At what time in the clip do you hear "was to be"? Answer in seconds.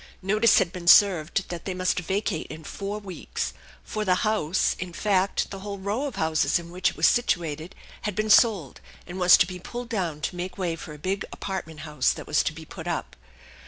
9.19-9.59, 12.25-12.65